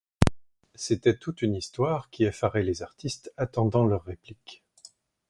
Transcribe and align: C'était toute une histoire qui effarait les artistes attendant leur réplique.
C'était 0.73 1.15
toute 1.15 1.43
une 1.43 1.53
histoire 1.53 2.09
qui 2.09 2.23
effarait 2.23 2.63
les 2.63 2.81
artistes 2.81 3.31
attendant 3.37 3.85
leur 3.85 4.03
réplique. 4.03 4.63